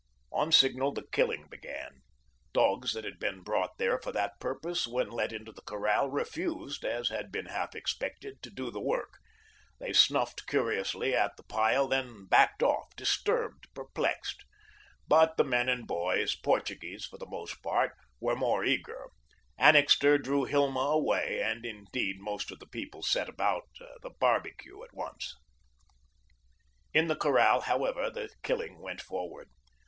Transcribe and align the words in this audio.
On 0.31 0.51
signal, 0.51 0.93
the 0.93 1.05
killing 1.11 1.45
began. 1.47 2.01
Dogs 2.53 2.93
that 2.93 3.03
had 3.05 3.19
been 3.19 3.41
brought 3.43 3.77
there 3.77 3.99
for 4.01 4.11
that 4.13 4.39
purpose 4.39 4.87
when 4.87 5.11
let 5.11 5.31
into 5.31 5.51
the 5.51 5.61
corral 5.61 6.09
refused, 6.09 6.83
as 6.83 7.09
had 7.09 7.31
been 7.31 7.45
half 7.45 7.75
expected, 7.75 8.41
to 8.41 8.49
do 8.49 8.71
the 8.71 8.81
work. 8.81 9.19
They 9.79 9.93
snuffed 9.93 10.47
curiously 10.47 11.13
at 11.13 11.37
the 11.37 11.43
pile, 11.43 11.87
then 11.87 12.25
backed 12.25 12.63
off, 12.63 12.95
disturbed, 12.95 13.67
perplexed. 13.75 14.43
But 15.07 15.37
the 15.37 15.43
men 15.43 15.69
and 15.69 15.85
boys 15.85 16.35
Portuguese 16.35 17.05
for 17.05 17.19
the 17.19 17.27
most 17.29 17.61
part 17.61 17.93
were 18.19 18.35
more 18.35 18.65
eager. 18.65 19.09
Annixter 19.59 20.17
drew 20.17 20.45
Hilma 20.45 20.79
away, 20.79 21.43
and, 21.43 21.63
indeed, 21.63 22.15
most 22.19 22.49
of 22.49 22.57
the 22.57 22.65
people 22.65 23.03
set 23.03 23.29
about 23.29 23.67
the 24.01 24.09
barbecue 24.09 24.83
at 24.83 24.95
once. 24.95 25.35
In 26.91 27.05
the 27.07 27.15
corral, 27.15 27.61
however, 27.61 28.09
the 28.09 28.31
killing 28.41 28.79
went 28.79 29.01
forward. 29.03 29.51